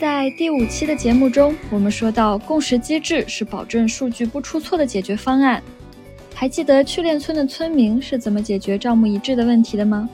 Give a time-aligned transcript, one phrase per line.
[0.00, 5.62] 在第五期的节目中，我们说到共识机制是保证数据不出错的解决方案。
[6.34, 10.08] 还记得去链村的村民是怎么解决账目一致的问题的吗？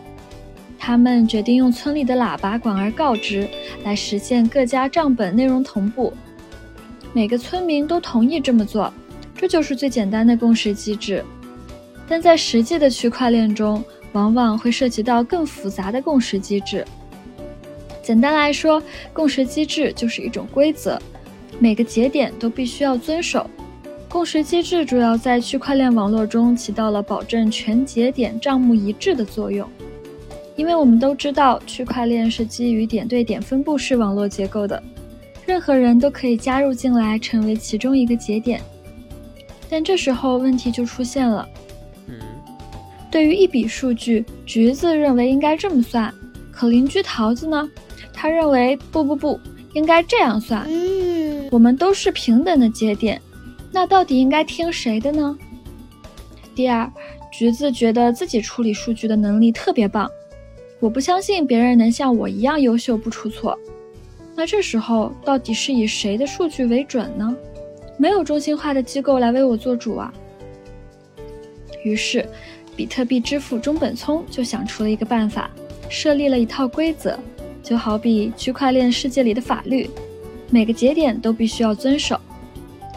[0.76, 3.48] 他们决定用村里的喇叭广而告之，
[3.84, 6.12] 来实现各家账本内容同步。
[7.12, 8.92] 每个村民都同意这么做，
[9.36, 11.24] 这就是最简单的共识机制。
[12.08, 16.84] 但在实际的区块链中，往往会涉及到更复杂的共识机制。
[18.06, 18.80] 简单来说，
[19.12, 20.96] 共识机制就是一种规则，
[21.58, 23.50] 每个节点都必须要遵守。
[24.08, 29.68] 共识机制主要在区块链网络中起到了保证全节点账目一致的作用。
[30.54, 34.80] 因为我们都知道，区块链是基于点对点分布式网络结构的，
[35.44, 38.60] 任何人都可以加入进来，成为其中一个节点。
[39.68, 41.44] 但这时候问题就出现了。
[42.06, 42.14] 嗯，
[43.10, 46.14] 对于一笔数据，橘子认为应该这么算，
[46.56, 47.68] 可邻居桃子呢？
[48.14, 49.38] 他认为不不不，
[49.74, 50.64] 应该这样算。
[50.66, 53.20] 嗯，我们都是平等的节点，
[53.70, 55.36] 那到底应该听谁的呢？
[56.54, 56.90] 第二，
[57.30, 60.10] 橘子觉得自己处理数据的能力特别棒，
[60.80, 63.54] 我不相信别人能像我一样优秀不出错。
[64.34, 67.36] 那这时候到底是以谁的数据为准呢？
[67.98, 70.10] 没有中心化的机构来为我做主啊。
[71.84, 72.26] 于是，
[72.74, 75.50] 比特币之父中本聪就想出了一个办法，
[75.88, 77.18] 设立了一套规则。
[77.62, 79.90] 就好比区块链世界里的法律，
[80.50, 82.16] 每个节点都必须要遵守。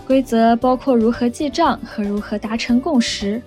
[0.06, 3.42] 规则包括如何记账和如何达成共识，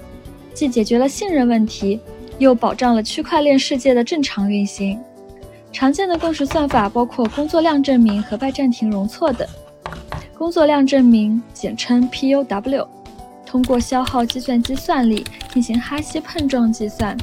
[0.53, 2.01] 既解决了信任问题，
[2.39, 4.99] 又保障了区块链世界的正常运行。
[5.73, 9.47] 常见的共识算法包括工作量证明和拜占庭容错等。
[10.37, 12.89] 工作量证明简称 POW，
[13.47, 17.17] 通过消耗计算机算力进行哈希碰撞计算，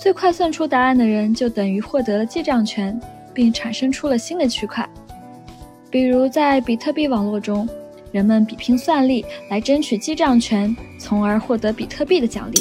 [0.00, 2.98] 最快算出答案的人就等于获得了记账权。
[3.32, 4.86] 并产生出了新的区块，
[5.88, 7.66] 比如在比特币网络中，
[8.10, 12.60] 人们比拼算力来争取记账权，从而获得比特币的奖励。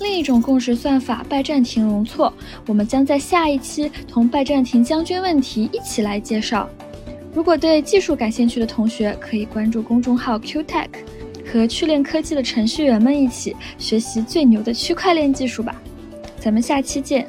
[0.00, 2.30] 另一种共识算法拜占庭容错，
[2.66, 6.68] 我们将在下一期同拜占庭将军问题一起来介绍。
[7.32, 10.90] 如果对技术感兴趣的同学，可以关注公众号 QTech，
[11.50, 15.74] 和趣链科技的程序员们一起学习最牛的区块链技术吧。
[16.44, 17.26] 咱们下期见。